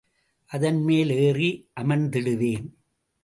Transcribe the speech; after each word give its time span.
அதன்மேல் 0.51 1.11
ஏறி 1.17 1.49
அமர்ந்திடுவேன். 1.81 2.65